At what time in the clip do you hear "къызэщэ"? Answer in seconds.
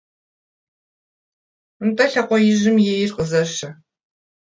3.15-3.69